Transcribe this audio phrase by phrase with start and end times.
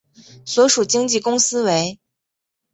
[0.47, 1.99] 所属经纪公司为。